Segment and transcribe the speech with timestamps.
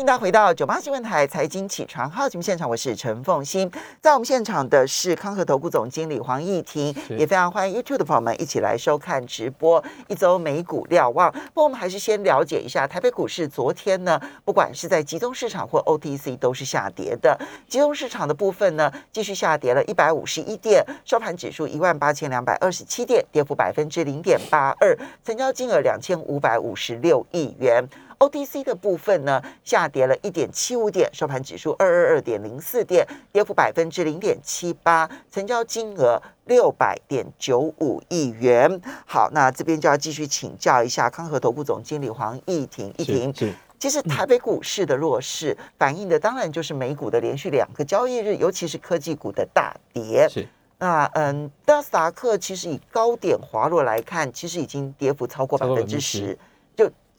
[0.00, 9.82] 迎大家回到九八新闻台财经起床号节目现场，我是陈凤欣，在我们现场的是康和投顾总经理黄义婷，也非常欢迎 YouTube 的朋友们一起来收看直播。
[10.08, 13.46] 一周美股瞭望，不过我们还是先了解一下台北股市。
[13.46, 17.38] 昨天呢，不管是在集中市场或 OTC 都是下跌的。
[17.68, 27.86] 集中市场的部分呢，继续下跌了一百五十一点，收盘指数一万八千两百二十七点，跌幅百分之零点八二，成交金额两千五百五十六亿元。
[28.20, 38.78] OTC 的部分呢，下跌了一点七五点，收盘指数二二二点零四点，跌幅百分之零点七八，成交金额六百点九五亿元。
[39.06, 43.32] 好，那这边就要继续请教一下康和投顾总经理黄义婷，义婷，
[43.78, 50.28] 其实台北股市的弱势，反映的当然就是美股的连续两个交易日，尤其是科技股的大跌。
[50.28, 50.46] 是，
[50.76, 56.40] 那嗯，纳斯达克其实以高点滑落来看，其实已经跌幅超过百分之十，就。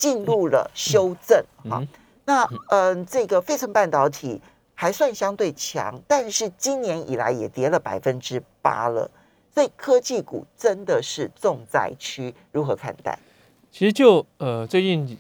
[0.01, 1.85] 进入了修正啊，
[2.25, 4.41] 那嗯，这个费城半导体
[4.73, 9.11] 还算相对强，但是今年以来也跌了百分之八了，
[9.53, 13.19] 所以科技股真的是重灾区，如何看待？
[13.71, 15.15] 其实就呃最近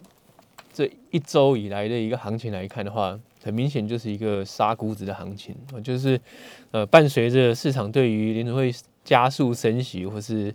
[0.73, 6.19] 这一周以来的一个行情来看的话，很明显就是一个杀估值的行情啊，就是
[6.71, 8.73] 呃伴随着市场对于联储会
[9.03, 10.51] 加速升息或是。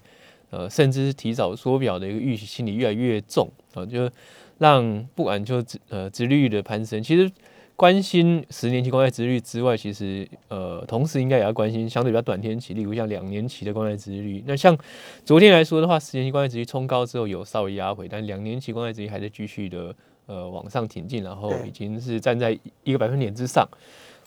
[0.56, 4.10] 呃，甚至是提早缩表的一个预期心理越来越重啊，就
[4.56, 7.30] 让不管就呃殖利率的攀升，其实
[7.76, 14.44] 关心十年期公债殖利率之外，其实呃同时应该也要关心相对比较短天期，例如像两年期的公债殖利率。
[14.46, 14.74] 那像
[15.26, 23.68] 昨天来说的话，十年期公债殖利率冲高之后有稍微压回，但两年期公债殖利率还在继续的呃往上挺进，然后已经是站在一个百分点之上。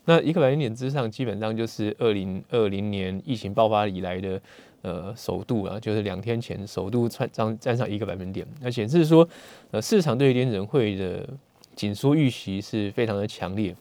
[0.06, 4.40] 那一个百分点之上，基本上就是二零二零年疫情爆发以来的。
[4.82, 9.28] 呃，首度啊，就是两天前首度窜涨站上一个百分点，那显示说，
[9.72, 11.28] 呃，市场对联准会的
[11.76, 13.76] 紧缩预期是非常的强烈。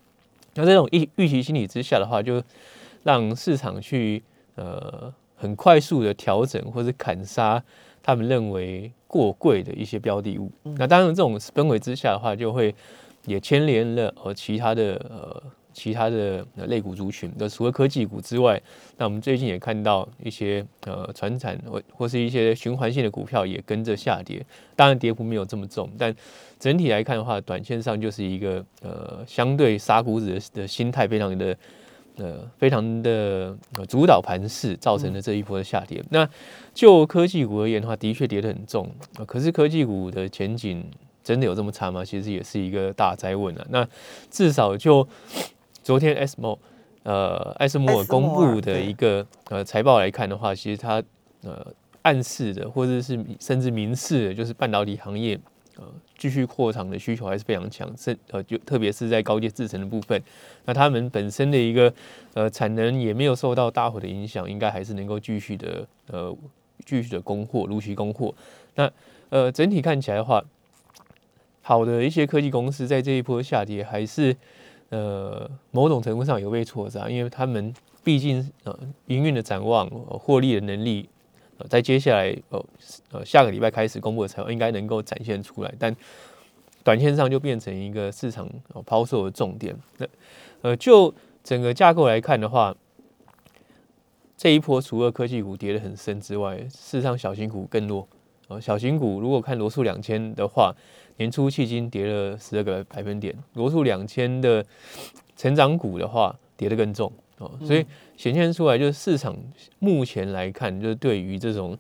[0.55, 2.43] 那这种预预期心理之下的话，就
[3.05, 4.23] 让市场去
[4.57, 7.63] 呃很快速的调整或者砍杀
[8.03, 10.51] 他们认为过贵的一些标的物。
[10.65, 12.75] 那当然，这种氛围之下的话，就会
[13.27, 15.43] 也牵连了呃其他的呃。
[15.79, 18.61] 其他的类股族群，那除了科技股之外，
[18.97, 24.45] 那我们最近也看到一些呃传产或或是一些循环性的股票也跟着下跌。
[24.75, 26.13] 当然跌幅没有这么重，但
[26.59, 31.57] 整体来看的话，短线上就是一个呃相对杀股子的心态非常的
[32.17, 33.57] 呃非常的
[33.89, 36.03] 主导盘势造成的这一波的下跌。
[36.11, 36.29] 那
[36.75, 38.91] 就科技股而言的话，的确跌得很重。
[39.27, 40.85] 可是科技股的前景
[41.23, 42.05] 真的有这么差吗？
[42.05, 43.67] 其实也是一个大灾问啊。
[43.71, 43.87] 那
[44.31, 45.07] 至少就
[45.83, 46.59] 昨天 SMO
[47.05, 51.03] 呃，艾斯摩尔公布的一个呃财报来看的话，其实它
[51.43, 51.67] 呃
[52.03, 55.39] 暗示的或者是甚至明示的，就是半导体行业
[55.77, 55.85] 呃
[56.19, 60.23] 继续扩张的需求还是非常强，甚呃就特别是在高阶制程的部分，
[60.67, 61.91] 那他们本身的一个
[62.35, 66.37] 呃产能也没有受到大火的影响，应该还是能够继续的呃
[66.85, 68.35] 继续的供货，如期供货。
[68.75, 68.91] 那
[69.31, 70.45] 呃整体看起来的话，
[71.63, 74.37] 好的一些科技公司在这一波下跌还是。
[74.91, 78.75] 呃，某种程度上有被挫折，因为他们毕竟呃
[79.09, 81.07] 营运的展望、获利的能力，
[81.59, 82.65] 呃，在接下来呃
[83.13, 85.95] 呃下个礼拜开始公布的财报应该能够展现出来，但
[86.83, 88.49] 短线上就变成一个市场
[88.87, 89.77] 抛售的重点。
[89.99, 90.07] 那
[90.63, 92.75] 呃，就整个架构来看的话，
[94.39, 98.09] 这一波除了科技股跌得很深之外，事实上小型股更弱。
[98.49, 100.75] 呃，小型股如果看罗素两千的话。
[101.19, 104.65] 年初迄今跌了十二个百分点，罗素两千的
[105.37, 107.85] 成长股的话跌得更重哦，所以
[108.17, 109.37] 显现出来就是市场
[109.81, 111.77] 目前来看，就是对于这种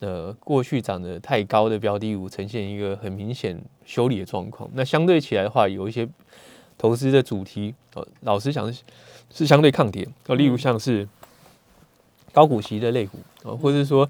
[0.00, 4.70] 呃过去涨得太高的标的物呈现一个很明显修理的状况。
[4.74, 6.06] 那相对起来的话，有一些
[6.76, 8.82] 投资的主题哦，老实讲是
[9.30, 11.08] 是相对抗跌哦，例如像是
[12.30, 14.08] 高股息的类股啊，或者说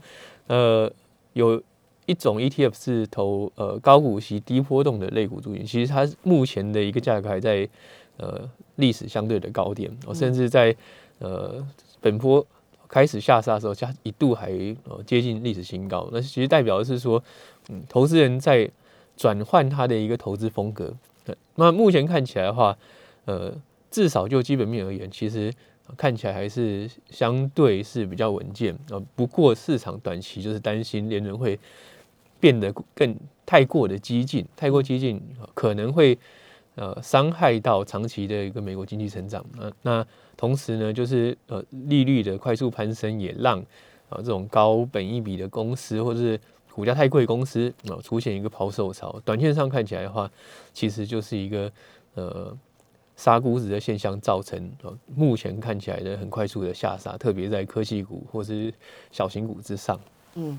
[0.49, 0.93] 呃
[1.35, 1.63] 有。
[2.07, 7.69] 一种 ETF 是投呃高股息低波动的类股族群，其实它目前的一个价格还在
[8.17, 10.75] 呃历史相对的高点，甚至在
[11.19, 11.65] 呃
[12.01, 12.45] 本波
[12.89, 14.51] 开始下杀的时候，加一度还
[14.85, 16.09] 呃接近历史新高。
[16.13, 17.23] 那其实代表的是说，
[17.69, 18.69] 嗯，投资人在
[19.17, 20.95] 转换他的一个投资风格。
[21.55, 22.77] 那目前看起来的话，
[23.27, 23.55] 呃，
[23.91, 25.53] 至少就基本面而言，其实。
[25.97, 31.59] 看起来还是相对是比较稳健啊，不过市场短期就是担心联准会
[32.41, 33.15] 变得更
[33.45, 35.21] 太过的激进，太过激进
[35.55, 36.19] 可能会
[36.77, 39.71] 呃伤害到长期的一个美国经济成长啊。
[39.83, 40.07] 那
[40.37, 43.59] 同时呢，就是呃利率的快速攀升也让
[44.09, 46.41] 啊这种高本益比的公司或者是
[46.73, 49.21] 股价太贵公司啊出现一个抛售潮。
[49.25, 50.31] 短线上看起来的话，
[50.73, 51.71] 其实就是一个
[52.15, 52.57] 呃
[53.17, 58.73] 杀估值的现象造成呃目前看起来的很快速的下杀，特别在科技股或是
[59.11, 59.99] 小型股之上。
[60.35, 60.59] 嗯，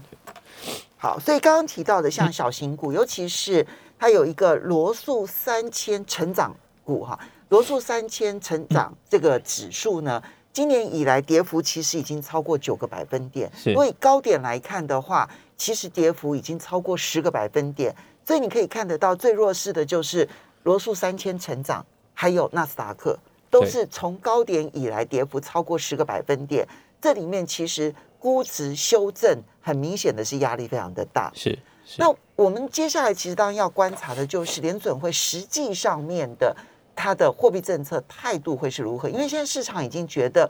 [0.97, 3.65] 好，所以刚刚提到的像小型股，尤其是
[3.97, 7.19] 它有一个罗素三千成长股哈，
[7.49, 10.21] 罗素三千成长这个指数呢，
[10.53, 13.51] 今年以来跌幅其实已经超过九个百分点。
[13.55, 15.27] 是如果以高点来看的话，
[15.57, 17.95] 其实跌幅已经超过十个百分点。
[18.25, 20.29] 所以你可以看得到，最弱势的就是
[20.63, 23.17] 罗素三千成长，还有纳斯达克，
[23.49, 26.67] 都是从高点以来跌幅超过十个百分点。
[27.01, 31.31] 这里面其实估值修正很明显的是压力非常的大。
[31.35, 36.55] 是是那我们接下来其实当然要观察的就是联准会实际上面的
[36.95, 40.49] 它的货币政策态度会是如何，因为现在市场已经觉得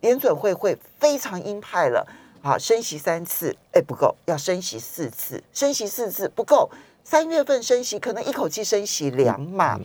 [0.00, 2.06] 联准会会非常鹰派了。
[2.40, 6.70] 啊，升息三次，哎不够，要升息四次，升息四次不够，
[7.02, 9.78] 三月份升息可能一口气升息两码，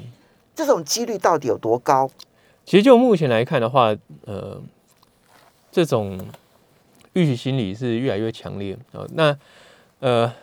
[0.55, 2.09] 这种几率到底有多高？
[2.65, 3.95] 其实就目前来看的话，
[4.25, 4.61] 呃，
[5.71, 6.19] 这种
[7.13, 9.37] 预期心理是越来越强烈啊、那
[9.99, 10.33] 呃，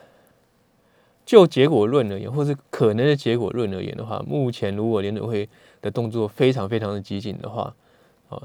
[1.24, 5.48] 就结果论而言，或是可能的结果论而言的话，目前如果联准会
[5.80, 7.74] 的动作非常非常的激进的话，
[8.28, 8.42] 啊、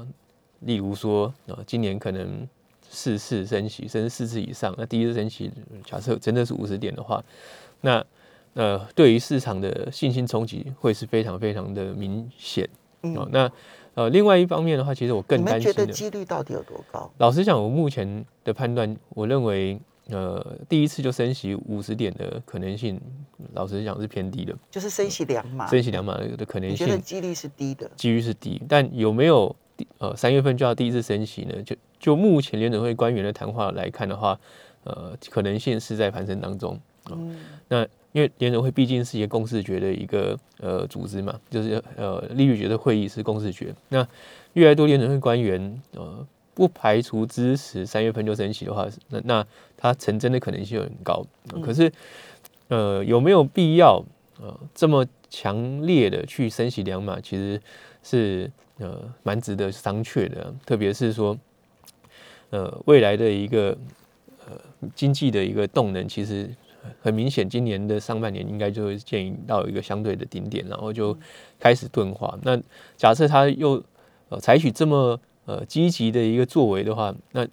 [0.60, 2.48] 例如说啊、今年可能
[2.88, 5.52] 四次升息，甚至四次以上，那第一次升息
[5.84, 7.22] 假设真的是五十点的话，
[7.80, 8.04] 那
[8.56, 12.64] 呃，对于市场的信心冲击会是非常非常的明显。
[13.02, 13.52] 哦嗯，，那
[13.94, 17.10] 呃，另外一方面的话，其实我更担心的，觉得几率到底有多高？
[17.18, 22.98] 老实讲，我目前的判断，我认为呃，第一次就升息五十点的可能性，
[23.52, 27.90] 老实讲是偏低的，就是升息两码，升息两码的可能你觉得性几率是低的？
[27.94, 29.54] 几率是低，但有没有
[29.98, 31.62] 呃三月份就要第一次升息呢？
[31.62, 34.38] 就就目前联准会官员的谈话来看的话，
[34.84, 36.80] 呃，可能性是在攀升当中。
[37.10, 37.36] 嗯，
[37.68, 37.86] 那
[38.16, 43.74] 因为联准会毕竟是一个共识决的一个呃组织嘛，就是呃利率决的会议是共识决。
[43.90, 43.98] 那
[44.54, 49.46] 越来越多联准会官员呃不排除支持三月份就升息的话，那那
[49.76, 51.26] 它成真的可能性很高。
[51.52, 51.92] 呃可是
[52.68, 54.02] 呃有没有必要
[54.40, 57.60] 呃这么强烈的去升息两码，其实
[58.02, 61.38] 是呃蛮值得商榷的，特别是说
[62.48, 63.76] 呃未来的一个
[64.48, 64.58] 呃
[64.94, 66.48] 经济的一个动能，其实
[67.00, 71.16] 很明显，今年的上半年应该就会建议到一个相对的顶点，然后就
[71.58, 72.38] 开始钝化。
[72.42, 72.60] 那
[72.96, 73.82] 假设它又
[74.28, 77.46] 呃采取这么呃积极的一个作为的话，那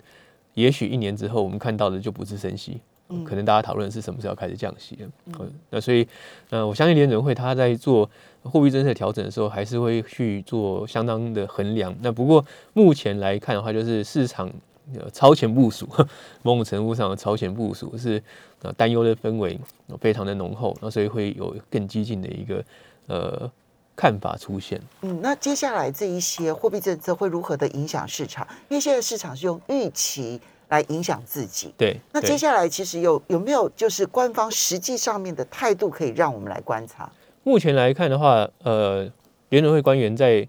[0.53, 5.07] 也许一年之后我们看到的就不是升息，呃可能大家讨论是什么时候开始降息了。
[5.39, 6.07] 呃那所以
[6.49, 8.09] 呃我相信联准会他在做
[8.43, 11.95] 货币政策调整的时候，还是会去做相当的衡量。
[12.01, 14.51] 那不过目前来看的话，就是市场。
[14.99, 15.87] 呃，超前部署，
[16.43, 18.21] 某种程度上的超前部署是
[18.61, 22.63] 呃担忧的氛围呃非常的浓厚，那所以会有更激进的一个
[23.07, 23.51] 呃
[23.95, 24.81] 看法出现。
[25.01, 28.45] 嗯，那接下来这一些货币政策会如何的影响市场？
[28.69, 31.73] 因为现在市场是用预期来影响自己。
[31.77, 37.09] 对，对那接下来其实有有没有就是官方实际上面的态度可以让我们来观察？
[37.43, 39.09] 目前来看的话，呃，
[39.49, 40.47] 联准会官员在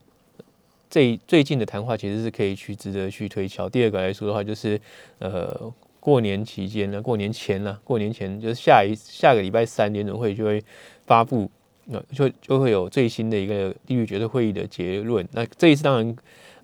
[0.94, 3.69] 最最近的谈话其实是可以去值得去推敲。
[3.69, 4.81] 第二个来说的话，就是
[5.19, 10.62] 呃过年期间呢，过年前呢，过年前就是下一下个礼拜三联准会就会
[11.05, 11.50] 发布，
[11.87, 15.26] 那、就就会有最新的一个利率决策会议的结论。
[15.32, 16.16] 那这一次当然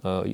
[0.02, 0.24] 呃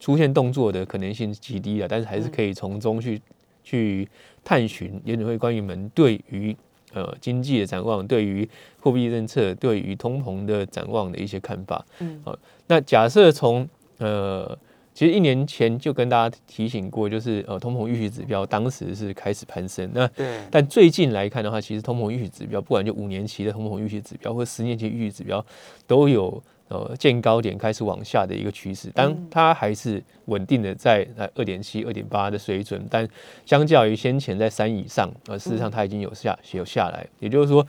[0.00, 3.20] 出现动作的可能性极低了，但是还是可以从中去
[3.62, 4.08] 去
[4.42, 6.56] 探寻联准会官员们对于
[6.94, 8.48] 呃经济的展望，对于
[8.80, 11.84] 货币政策、对于通膨的展望的一些看法。
[11.98, 14.58] 嗯好、那假设从呃，
[14.92, 25.44] 其实一年前就跟大家提醒过，就是呃通膨预期指标当时是开始攀升，那对，但最近来看的话，其实通膨预期指标，不管就五年期的通膨预期指标或十年期预期指标，
[25.86, 28.90] 都有呃见高点开始往下的一个趋势。
[28.94, 33.08] 当嗯它还是稳定的在呃二点七、二点八的水准，但
[33.44, 37.06] 相较于先前在三以上，呃，事实上它已经有下有下来。
[37.20, 37.66] 也就是说，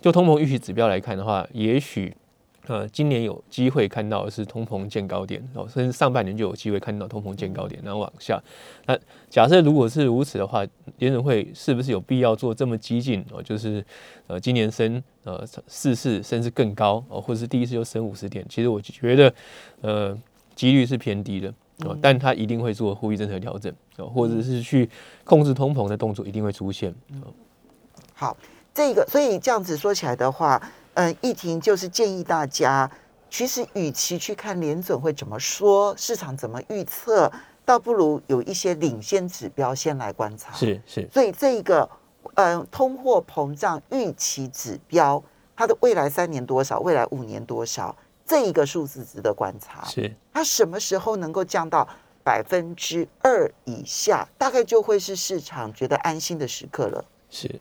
[0.00, 2.14] 就通膨预期指标来看的话，也许。
[2.66, 8.42] 呃，今年有机会看到的是通膨见高点，哦，甚至上半年就有机会看到通膨见高点，然后往下。
[8.86, 8.98] 那
[9.30, 10.66] 假设如果是如此的话，
[10.98, 13.42] 联准会是不是有必要做这么激进哦？
[13.42, 13.84] 就是
[14.26, 19.32] 呃，今年升呃四次甚至更高哦，或者是第一次就升五十点，其实我觉得
[19.82, 20.18] 呃
[20.54, 21.54] 几率是偏低的
[21.84, 24.88] 哦，但它一定会做货币政策调整哦，或者是去
[25.22, 26.90] 控制通膨的动作一定会出现。
[27.22, 27.32] 哦
[28.12, 28.36] 好，
[28.74, 30.60] 这个所以这样子说起来的话，
[30.96, 32.90] 嗯，议婷就是建议大家，
[33.28, 37.30] 其实与其去看联准会怎么说，市场怎么预测，
[37.66, 40.54] 倒不如有一些领先指标先来观察。
[40.54, 41.86] 是是，所以这一个
[42.36, 45.22] 嗯通货膨胀预期指标，
[45.54, 49.84] 它的未来三年多少，未来五年多少，这一个数字值得观察。
[49.84, 51.86] 是它什么时候能够降到
[52.24, 57.04] 百分之二以下，大概就会是市场觉得安心的时刻了。
[57.28, 57.60] 是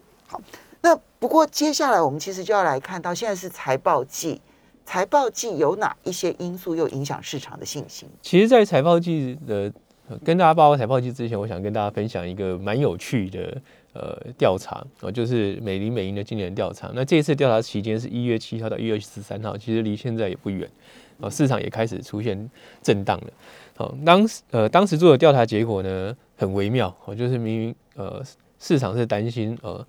[0.85, 4.39] 那不过接下来我们其实就要来看到，现在是财报季，
[4.85, 8.07] 财报季有哪一些因素又影响市场的信心？
[8.21, 9.73] 其实，在财报季的
[10.23, 13.59] 跟大家报告财报季之前，我想跟大家分享一个蛮有趣的
[13.93, 16.91] 呃调查哦，就是美林美银的今年调查。
[16.93, 20.69] 那这一次调查期间是一月七号到一月十三号，其实离现在也不远
[21.17, 22.47] 哦，市场也开始出现
[22.83, 23.27] 震荡了。
[23.75, 28.21] 好，当时呃当时做的调查结果呢很微妙哦，就是明明呃
[28.59, 29.83] 市场是担心呃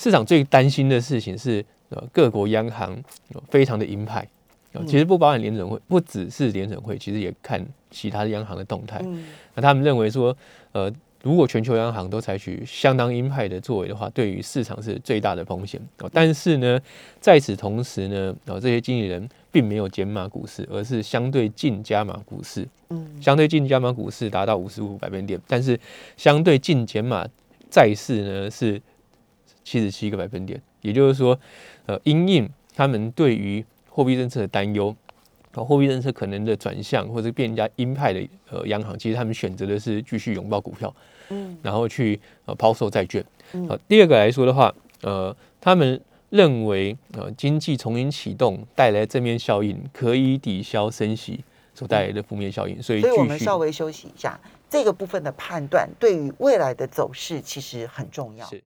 [0.00, 2.90] 市场最担心的事情是呃各国央行
[3.34, 4.26] 呃非常的鹰派。
[4.72, 8.98] 哦其实不包含联准会，不只是联准会，其实也看其他的央行的动态。
[9.04, 10.34] 嗯那他们认为说，
[10.72, 10.90] 呃，
[11.22, 15.78] 如果全球央行都采取相当鹰派的作为的话，对于市场是最大的风险。
[15.98, 16.80] 哦，但是呢，
[17.20, 22.66] 在此同时呢，哦，这些经理人并没有减码股市，而是相对净加码股市。
[22.88, 25.78] 嗯相对净加码股市达到五十五百分点，但是
[26.16, 27.26] 相对净减码
[27.68, 28.80] 债市呢是
[29.64, 30.60] 七十七个百分点。
[30.82, 31.38] 也就是说，
[31.86, 34.94] 呃，因应他们对于货币政策的担忧，
[35.52, 40.94] 啊，货币政策可能的转向或者变加鹰派的呃央行，其实他们选择的是继续拥抱股票，
[41.28, 43.22] 嗯然后去呃抛售债券。
[43.52, 46.00] 嗯呃，第二个来说的话，呃，他们
[46.30, 54.40] 认为呃经济重新启动带来正面效应，可以抵消升息所带来的负面效应，所以所以我们稍微休息一下，
[54.70, 58.46] 这个部分的判断对于未来的走势其实很重要。
[58.46, 58.62] 是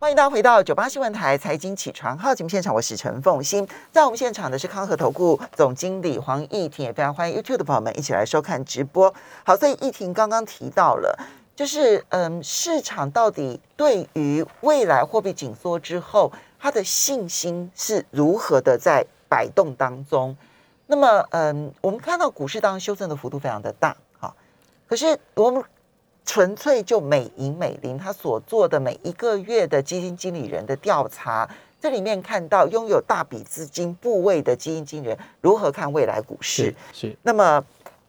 [0.00, 9.12] 欢迎大家回到九八新闻台财经起床号节目现场，我是陈凤欣，在我们现场的是康和投顾总经理黄义婷，也非常欢迎 YouTube 的朋友们一起来收看直播。
[9.44, 11.14] 好，所以义婷刚刚提到了，
[11.54, 20.34] 就是嗯，市场到底对于未来货币紧缩之后，它的信心是如何的在摆动当中？
[20.86, 24.34] 那么，嗯，我们看到股市当中修正的幅度非常的大，哈，
[24.88, 25.62] 可是我们
[26.24, 31.48] 纯粹就美银美林他所做的每一个月的基金经理人的调查，
[31.80, 37.08] 这里面看到拥有大笔资金部位的基金经理人如何看未来股市是。
[37.08, 37.64] 是那么，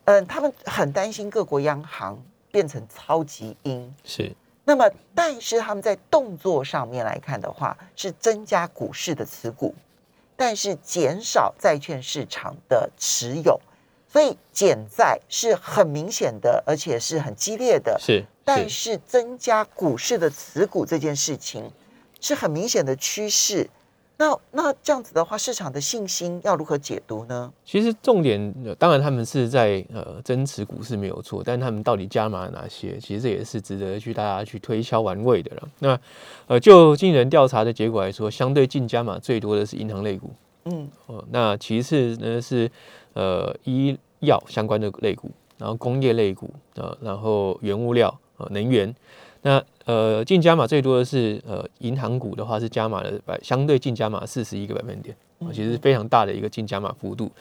[0.05, 3.93] 嗯，他们很担心各国央行变成超级鹰。
[4.03, 4.31] 是
[4.63, 9.73] 那么，但是他们在动作上面来看的话，是增加股市的持股，
[10.35, 13.59] 但是减少债券市场的持有，
[14.11, 17.97] 所以减债是很明显的，而且是很激烈的。
[17.97, 21.71] 是但是增加股市的持股这件事情
[22.19, 23.69] 是很明显的趋势。
[24.17, 27.51] 那那这样子的话，市场的信心要如何解读呢？
[27.65, 35.69] 其实重点，呃当然他们是在呃增持股市没有错，但他们到底加码哪些，其实这也是值得去大家去推敲玩味的了。
[35.79, 35.99] 那
[36.47, 40.29] 呃，就经纪人调查的结果来说，相对净加码最多的是银行类股，
[40.65, 42.69] 嗯哦，那其次呢是
[43.13, 48.93] 呃医药相关的类股，然后工业类股，呃，然后原物料，呃，能源。
[49.43, 57.31] 那呃，净加码最多的是呃银行股的话是加码了百相对净加码四十一个百分点，啊、其实是非常大的一个净加码幅度。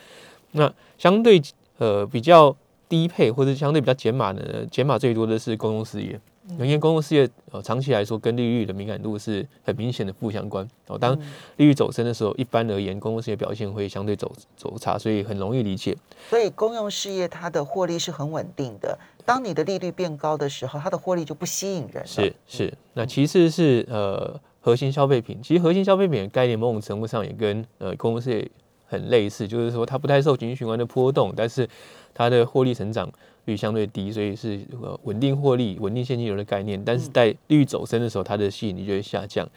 [0.52, 1.40] 那相对
[1.76, 2.56] 呃比较
[2.88, 6.18] 低配或者相对比较减码的，减码最多的是公用事业。
[6.58, 10.98] 因为公共事业呃长期来说跟利率的敏感度是很明显的负相关哦。
[10.98, 11.18] 当
[11.56, 15.96] 利率走升的时候，一般而言公共事业表现会相对走走差，所以很容易理解。
[16.28, 18.98] 所以公用事业它的获利是很稳定的。
[19.24, 22.06] 当你的利率变高的时候，它的获利就不吸引人了。
[22.06, 28.50] 是是，那其次是呃核心消费品，其实核心消费品的概念某种程度上也跟呃公共事业
[28.90, 31.66] 很类似，就是说它不太受景气循环的波动，但是
[32.12, 33.08] 它的获利成长
[33.44, 36.82] 率相对低，所以是呃稳定获利、稳定现金流的概念。
[36.84, 39.48] 但是在利率走升的时候，它的吸引力就会下降。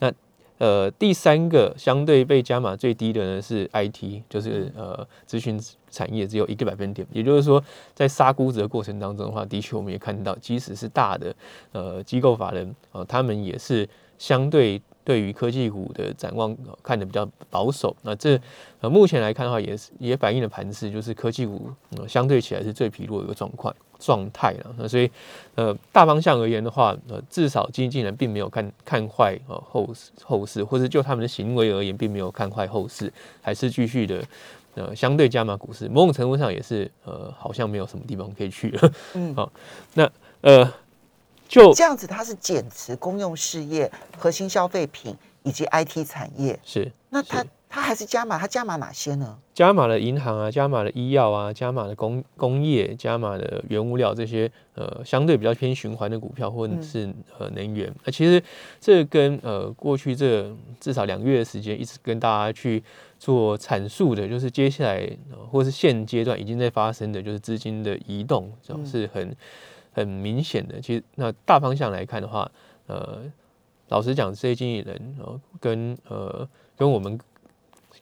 [0.00, 0.12] 那
[0.58, 5.58] 呃，第三个相对被加码最低的呢是 IT，就是呃咨询
[5.90, 11.34] 产业只有一个百分点，也就是说在杀估值的过程当中的话，的确我们也看到，即使是大的
[11.72, 17.96] 呃机构法人呃，他们也是相对对于科技股的展望、呃看得比较保守。
[18.02, 18.40] 那这
[18.80, 24.72] 呃目前来看的话，也是也反映了盘势，就是科技股、呃、相对起来是最疲弱的一个状况状态了。
[24.78, 25.10] 那所以
[25.56, 33.12] 呃大方向而言的话，呃至少经纪人并没有看看坏呃后市后市，或者就他们的行为而言，并没有看坏后市，
[33.42, 34.22] 还是继续的。
[34.76, 38.92] 呃，相对加码股市，某种程度上也是呃，好像没有什么地方可以去了。
[39.14, 39.50] 嗯好，
[39.94, 40.08] 那
[40.42, 40.72] 呃，
[41.50, 46.58] 就这样子，它是减持公用事业、核心消费品以及 IT 产业。
[46.64, 49.36] 是那它它还是加码，它加码哪些呢？
[49.52, 57.92] 加码了银行啊，加码了医药啊，加码了工工业，加码了原物料这些呃相对比较偏循环的股票，或者是呃能源。
[58.04, 58.42] 那其实
[58.80, 62.82] 这跟呃过去这至少两个月的时间，一直跟大家去
[63.18, 65.08] 做阐述的，就是接下来
[65.50, 68.52] 或是现阶段已经在发生的，就是资金的移动，
[68.86, 69.36] 是很
[69.92, 70.80] 很明显的。
[70.80, 72.50] 其实那大方向来看的话，
[72.86, 73.22] 呃，
[73.88, 77.18] 老实讲，这些经纪人呃跟呃跟我们。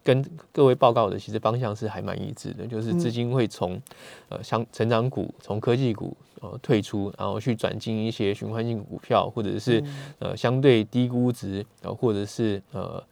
[0.04, 3.80] 跟各位报告的其实方向是还蛮一致的，就是资金会从
[4.28, 9.83] 呃像成长股、从科技股呃退出，然后去转进一些循环性股票，或者是
[10.18, 13.02] 呃相对低估值，呃或者是呃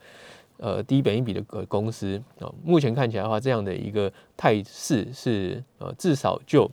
[0.59, 2.51] 呃低本一比的公司啊。
[2.63, 6.71] 目前看起来的话，这样的一个态势是呃至少就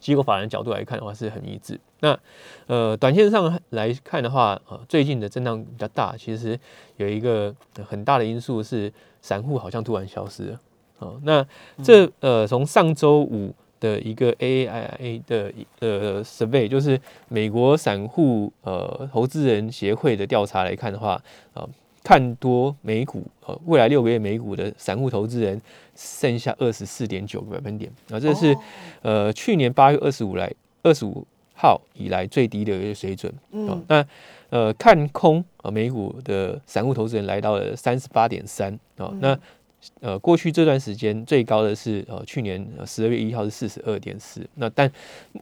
[0.00, 1.78] 机构法人角度来看的话是很一致。
[2.00, 2.18] 那
[2.66, 6.58] 呃，短线上来看的话，呃，最近的震荡比较大，其实
[6.96, 10.60] 有一个很大的因素是散户好像突然消失了。
[10.98, 11.46] 哦，那
[11.82, 16.98] 这呃，从上周五的一个 AIA 的呃 survey，就是
[17.28, 21.22] 美国散户呃投资人协会的调查来看的话，
[21.52, 21.68] 啊，
[22.06, 25.60] 看多美股呃未来六个月美股的散户投资人
[25.96, 27.90] 剩下二十四点九个百分点。
[28.12, 28.56] 啊，这是
[29.02, 30.48] 呃去年八月二十五来
[30.84, 31.26] 二十五。
[31.58, 34.06] 号以来最低的一个水准，嗯，那
[34.50, 39.38] 呃看空啊美股的散户投资人来到了三十八点三啊，那
[40.00, 44.92] 呃过去这段时间最高的是呃去年十二月一号是四十二点四，那但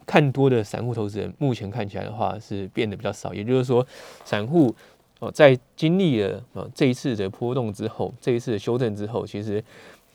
[0.05, 3.85] 看多的散户投资人目前看起来的话是变得比较少，也就是说
[4.23, 4.73] 散户
[5.19, 9.63] 哦在经历了呃这一次的波动之后，这一次的修正之后，其实。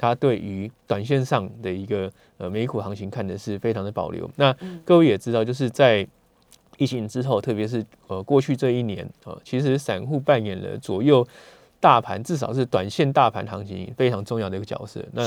[0.02, 4.26] 他对于短线上的一个呃美股行情看的是非常的保留。
[4.36, 4.50] 那
[4.82, 6.08] 各位也知道，就是在
[6.78, 11.22] 疫情之后，特别是呃过去这一年啊，其实散户扮演了左右
[11.80, 15.04] 大盘，至少是短线大盘行情非常重要的一个角色。
[15.12, 15.22] 那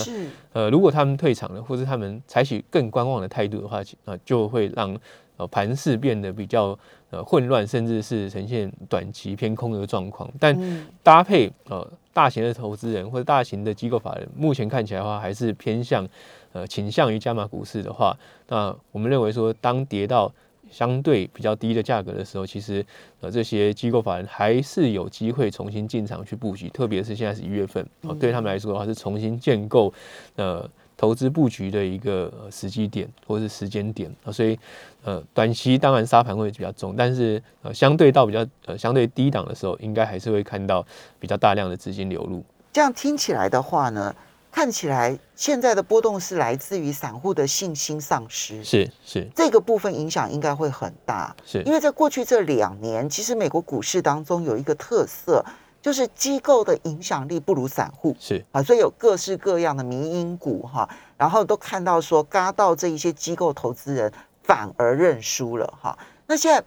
[0.53, 4.99] 呃，如果他们退场了，或者他们采取更观望的态度的话，啊，就会让
[5.37, 6.77] 呃盘势变得比较
[7.09, 10.29] 呃混乱，甚至是呈现短期偏空的状况。
[10.39, 10.57] 但
[11.01, 11.87] 搭配呃。
[12.15, 16.07] 大型的投资人或者大型的机构法人，目前看起来的话，还是偏向
[16.51, 18.15] 呃倾向于加码股市的话，
[18.49, 20.31] 那我们认为说，当跌到
[20.69, 22.85] 相对比较低的价格的时候，其实
[23.19, 27.83] 呃这些机构法人还是有机会重新进场去布局，特别是现在是一月份，
[28.19, 29.91] 对他们来说的话是重新建构
[30.35, 30.69] 呃。
[30.95, 34.57] 投资布局的一个时机点或者是时间点啊，所以
[35.03, 40.85] 呃，短期当然沙盘会比较重，但是呃，相对到比较呃相对低档的时候，应该还是会看到
[41.19, 42.43] 比较大量的资金流入。
[42.71, 44.15] 这样听起来的话呢，
[44.51, 55.43] 看起来现在的波动是来自于散户的信心丧失，是是这个部分影响应该会很大，是因为在过去这两年，其实美国股市当中有一个特色。
[55.83, 64.09] 就是机构的影响力不如散户，是啊，所以有各式各样的民营股哈，然后都看到说，嘎到这一些机构投资人
[64.43, 65.99] 反而认输了哈。
[66.25, 66.63] 那现在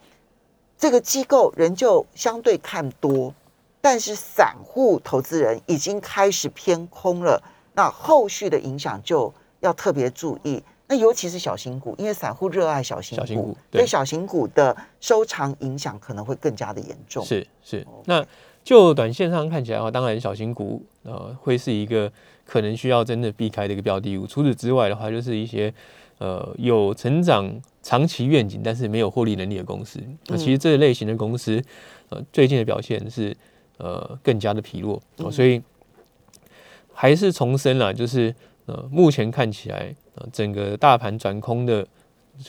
[0.76, 3.32] 这个机构仍旧相对看多，
[3.80, 10.62] 但是散户投资人已经开始偏空了，那后续的影响就要特别注意。
[10.88, 17.24] 那尤其是小型股，因为散户热爱小型股，所以小型股的收藏影响可能会更加的严重。
[17.24, 18.22] 是是，那。
[18.66, 22.12] 就短线上看起来的话，当然小型股呃会是一个
[22.44, 24.26] 可能需要真的避开的一个标的物。
[24.26, 25.72] 除此之外的话，就是一些
[26.18, 27.48] 呃有成长
[27.80, 30.00] 长期愿景，但是没有获利能力的公司。
[30.26, 31.62] 那其实这类型的公司
[32.08, 33.32] 呃最近的表现是
[33.78, 35.00] 呃更加的疲弱。
[35.30, 35.62] 所以
[36.92, 41.86] 还是重申了，就是呃目前看起来呃整个大盘转空的。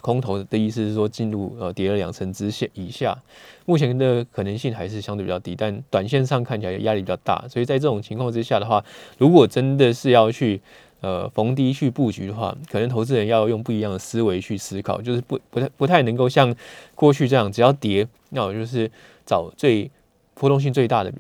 [0.02, 3.18] 空头的意思是说，进入呃跌了两成之线以下，
[3.66, 8.84] 目前的可能性还是相对比较低，但短线上看起来压力比较大，所以在这种情况之下的话，
[9.18, 10.62] 如果真的是要去
[11.02, 16.54] 呃逢低去布局的话，可能投资人要用不一样的思维去思考，就是不不太不太能够像
[16.94, 18.90] 过去这样，只要跌，那我就是
[19.26, 19.90] 找最
[20.34, 21.14] 波动性最大的，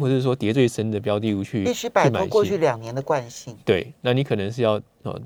[0.00, 3.56] 或者是说跌最深的标的物去必须摆脱过去两年的惯性。
[3.64, 5.20] 对，那你可能是要呃。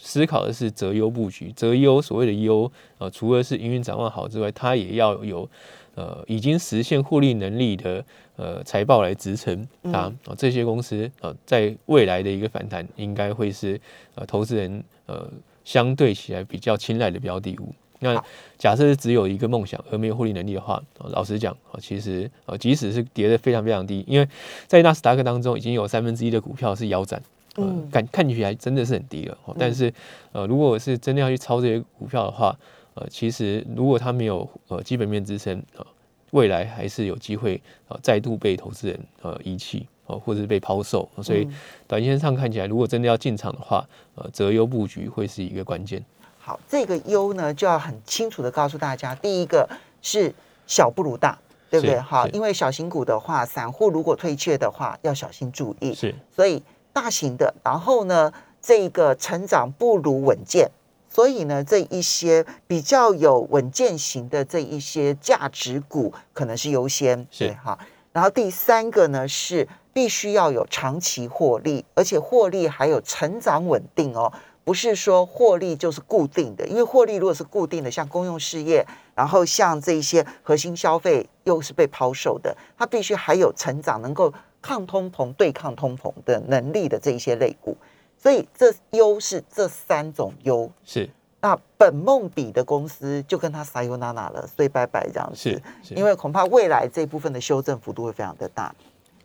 [0.00, 5.48] 思考的是择优布局，择优所谓的优啊，除了是营运展望好之外，它也要有
[5.96, 8.04] 呃已经实现获利能力的
[8.36, 10.12] 呃财报来支撑它啊。
[10.36, 13.78] 这些公司啊，在未来的一个反弹，应该会是
[14.14, 15.28] 呃投资人呃
[15.64, 17.74] 相对起来比较青睐的标的物。
[18.00, 18.24] 那
[18.56, 20.80] 假设只有一个梦想而没有获利能力的话，
[21.10, 24.28] 老实讲啊，其实啊，即使是跌得非常非常低，因为
[24.68, 27.20] 在纳斯达克当中已经有三分之一的股票是腰斩。
[27.58, 29.92] 嗯，看看起来真的是很低了，但是，
[30.32, 32.56] 呃，如果是真的要去抄这些股票的话，
[32.94, 35.86] 呃，其实如果它没有呃基本面支撑，呃，
[36.30, 39.86] 未来还是有机会呃再度被投资人呃遗弃。
[40.10, 41.46] 哦，或者是被抛售，所以
[41.86, 46.02] 短线上看起来，如果真的要进场的话，呃，择优布局会是一个关键。
[46.38, 49.68] 好，这个优呢，就要很清楚的告诉大家，第一个
[50.00, 50.34] 是
[50.66, 52.00] 小不如大，对不对？
[52.00, 55.92] 好，因为小型股的话，散户如果退却的话，要小心注意。
[55.92, 56.62] 是，所以
[57.00, 60.68] 大型的，然后呢，这个成长不如稳健，
[61.08, 67.24] 所以呢，这一些比较有稳健型的这一些价值股，可能是优先。
[67.30, 67.78] 是哈。
[68.12, 74.32] 然后第三个呢，是必须要有长期获利，而且获利还有成长稳定哦。
[74.64, 78.84] 不是说获利就是固定的，因为获利如果是固定的，像公用事业，
[79.14, 84.30] 然后像这一些核心消费又是被抛售的，它必须还有成长，能够
[84.62, 87.76] 抗通膨、对抗通膨的能力的这一些类股。
[88.16, 91.08] 所以这优是这三种优是。
[91.40, 95.62] 那本梦比的公司就跟他撒尤娜娜了，所以拜拜这样子。
[95.82, 98.74] 是，因为恐怕未来这部分的修正幅度会非常的大。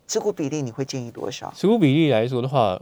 [0.07, 1.51] 持股比例你会建议多少？
[1.55, 2.79] 持股比例来说的话。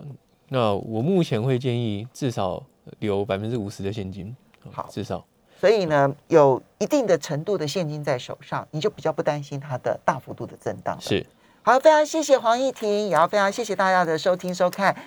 [0.54, 2.62] 那我目前会建议至少
[3.00, 4.36] 留百分之五十的现金，
[4.70, 5.26] 好，至少。
[5.58, 10.98] 所以呢，有一定的程度的现金在手上，你就比较不担心它的大幅度的震荡。
[11.00, 11.26] 是，
[11.64, 14.96] 好，非常谢谢黄义婷，也要非常谢谢大家的收听收看。